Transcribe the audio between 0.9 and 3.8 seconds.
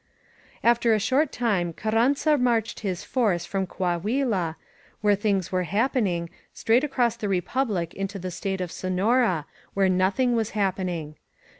a short time Carranza marched his force from